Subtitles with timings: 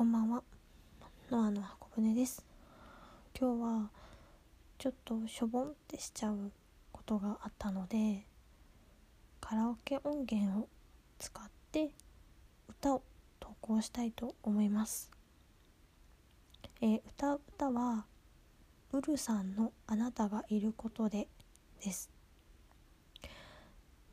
[0.00, 0.42] こんばんは。
[1.30, 2.42] ノアの箱舟です。
[3.38, 3.90] 今日は
[4.78, 6.50] ちょっとしょぼんってしちゃう
[6.90, 8.24] ことがあったので
[9.42, 10.68] カラオケ音源を
[11.18, 11.90] 使って
[12.70, 13.02] 歌を
[13.40, 15.10] 投稿したいと思います。
[16.80, 18.06] えー、歌歌は
[18.94, 21.28] ウルさんのあなたがいることで
[21.84, 22.08] です。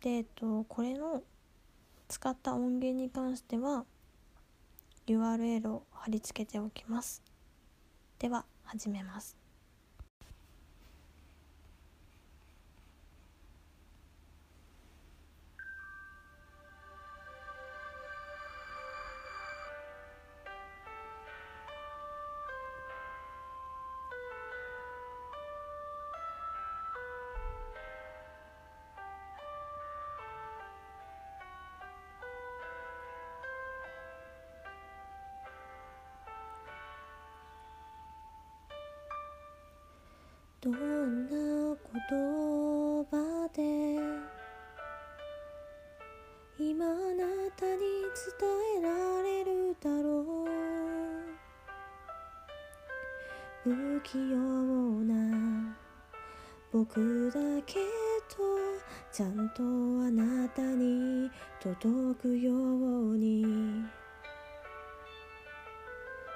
[0.00, 1.24] でえっとこれの
[2.06, 3.84] 使った音源に関しては
[5.12, 7.22] URL を貼り付けておきます。
[8.18, 9.41] では始めます。
[40.62, 40.74] どん
[41.24, 43.98] な言葉で
[46.56, 47.80] 今あなたに
[48.30, 50.52] 伝えられるだろう。
[53.64, 54.36] 不器用
[55.02, 55.76] な
[56.72, 57.80] 僕だけ
[58.38, 58.46] ど
[59.10, 61.28] ちゃんとあなたに
[61.60, 64.01] 届くように。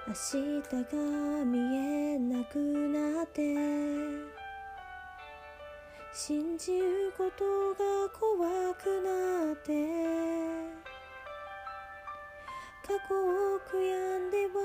[0.08, 3.42] 明日が見えなくなって
[6.12, 9.72] 信じることが怖くなって
[12.86, 14.62] 過去を悔やんでは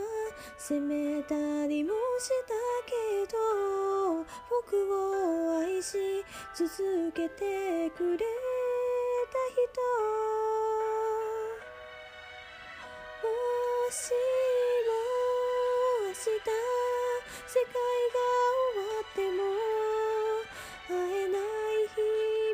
[0.59, 1.34] 責めた
[1.66, 2.53] りもした
[2.86, 2.94] け
[3.34, 5.97] ど僕を愛し
[6.53, 8.23] 続けてくれた
[9.50, 9.81] 人。
[13.23, 14.12] もし
[16.22, 16.53] した
[17.50, 18.22] 世界が
[18.77, 19.41] 終わっても
[20.85, 22.06] 会えない日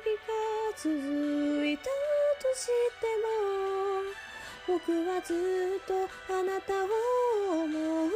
[0.08, 0.32] 々が
[0.72, 6.88] 続いたとしても僕はずっとあなたを
[7.64, 8.12] 思うよ。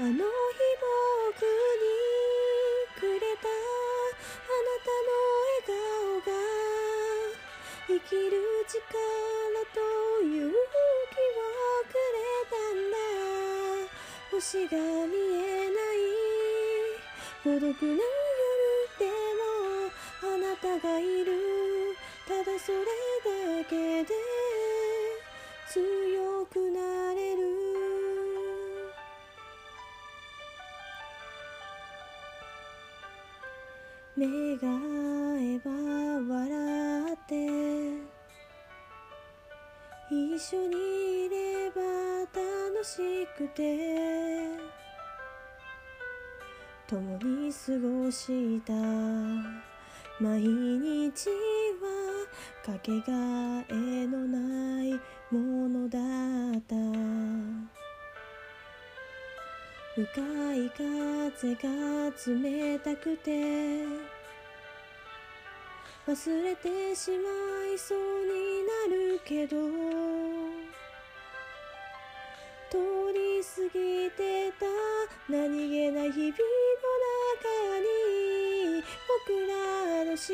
[0.00, 1.86] あの日僕に
[2.98, 3.54] くれたあ
[4.66, 5.14] なたの
[5.46, 6.34] 笑顔が
[7.86, 8.34] 生きる
[8.66, 8.74] 力
[9.72, 10.50] という
[14.40, 16.00] 星が見えない
[17.44, 18.00] 孤独な夜
[18.98, 19.04] で
[19.36, 19.44] も
[20.22, 21.28] あなたがいる。
[22.26, 22.78] ただそれ
[23.58, 24.08] だけで
[25.68, 27.42] 強くなれる。
[34.16, 34.72] 目が合
[35.38, 35.70] えば
[36.34, 37.30] 笑って
[40.10, 41.19] 一緒に
[42.84, 43.78] しくて
[46.86, 48.72] 共に過ごした
[50.20, 51.30] 毎日
[51.80, 52.26] は
[52.64, 54.92] かけがえのない
[55.30, 55.98] ものだ
[56.58, 56.74] った。
[59.94, 60.04] 深
[60.54, 61.68] い風が
[62.26, 63.84] 冷たくて
[66.06, 67.28] 忘れてしま
[67.74, 69.56] いそうになるけど
[75.30, 76.42] 何気ない日々の
[77.38, 77.46] 中
[77.78, 80.26] に僕らの幸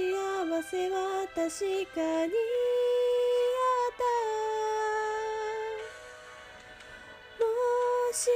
[0.62, 0.96] せは
[1.34, 1.44] 確
[1.94, 2.32] かにあ
[3.92, 4.02] った。
[7.44, 7.46] も
[8.10, 8.30] し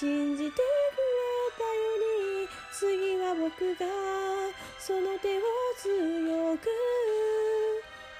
[0.00, 0.62] 信じてくれ
[1.58, 1.76] たよ
[2.40, 3.84] り次は僕が
[4.78, 5.42] その手を
[5.76, 6.64] 強く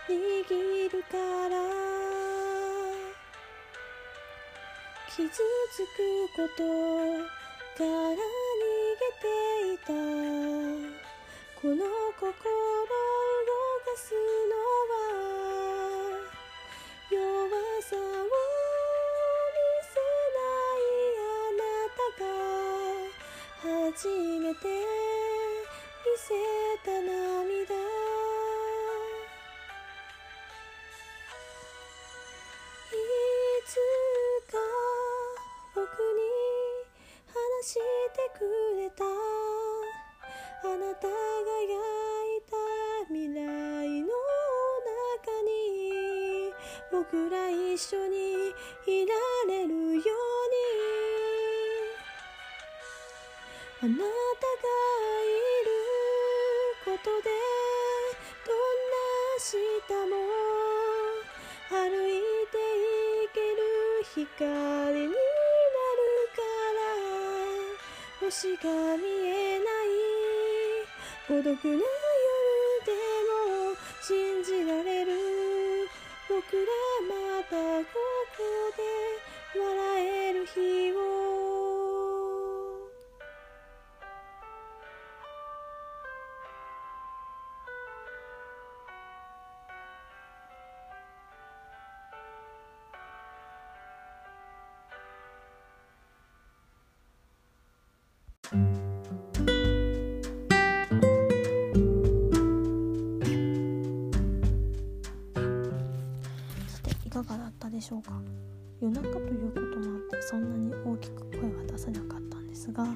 [0.07, 1.17] 握るか
[1.49, 1.57] ら。
[5.09, 5.33] 傷つ
[5.97, 6.05] く
[6.37, 6.61] こと
[7.79, 8.15] から逃
[8.99, 9.33] げて
[9.73, 10.30] いた。
[23.93, 24.79] 初めて見
[26.17, 26.31] せ
[26.85, 27.75] た涙。
[32.93, 32.97] い
[33.67, 33.75] つ
[34.47, 34.55] か
[35.75, 36.23] 僕に
[37.27, 38.41] 話してく
[38.77, 39.03] れた。
[40.63, 41.15] あなたが
[41.67, 42.55] 描いた
[43.09, 43.39] 未来
[44.03, 44.07] の
[45.17, 45.51] 中に
[46.93, 48.55] 僕ら一緒に
[48.87, 49.17] いら
[49.49, 50.10] れるよ。
[53.83, 54.05] あなたがい
[55.65, 55.73] る
[56.85, 57.33] ことで
[58.45, 59.01] どんな
[59.41, 59.57] 明
[59.89, 60.13] 日も
[61.71, 62.21] 歩い
[62.53, 63.65] ていける
[64.05, 64.29] 光
[64.93, 65.17] になる
[66.37, 66.43] か
[66.77, 66.85] ら
[68.21, 68.69] 星が
[68.99, 69.89] 見えない。
[71.27, 71.81] 孤独な夜
[72.85, 72.93] で
[73.25, 75.09] も信じられる。
[76.29, 76.69] 僕ら
[77.09, 77.89] またこ
[78.37, 78.45] こ
[78.77, 81.20] で笑える日を。
[98.51, 98.57] さ
[106.83, 108.21] ていかがだったでしょうか？
[108.81, 112.89] 夜中ということもあってそんなに大きく声は出せなかったんですが、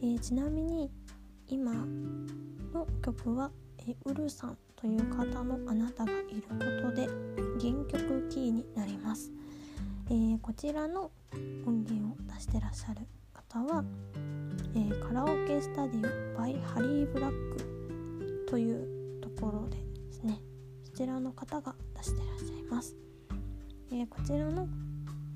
[0.00, 0.92] えーちなみに
[1.48, 1.74] 今
[2.72, 7.08] の曲は、えーウルさんという方の「あなたがいること」で
[7.60, 9.32] 原曲キーになります、
[10.06, 11.10] えーこちらの
[11.66, 13.00] 音源を出してらっしゃる
[13.32, 13.84] 方は、
[14.76, 20.40] えーカラオケスタディオ by ハリー・ブラックというところでですね。
[20.82, 22.96] そちらの方が出してらっしゃいます、
[23.92, 24.66] えーこちらの、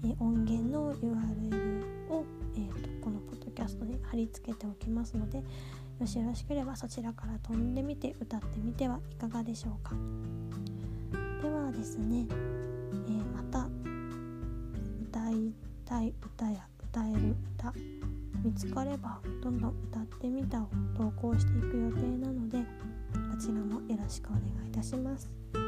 [0.04, 2.24] え音源の URL を、
[2.56, 5.42] えーとこのポッドキャストに貼り付けておきますので
[6.00, 9.94] もしよろしければそちらから飛んでみて歌ってみてはいかがでしょうか。
[11.42, 13.68] ではですね、えーまた
[15.02, 15.52] 歌い
[15.84, 17.72] たい歌や歌える歌
[18.44, 22.64] 見つかればどんどん歌ってみたを投稿していく予定なのでこ
[23.40, 25.67] ちらもよろしくお願いいたします。